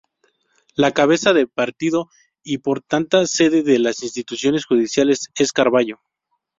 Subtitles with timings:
[0.73, 2.09] La cabeza de partido
[2.41, 6.01] y por tanto sede de las instituciones judiciales es Carballo.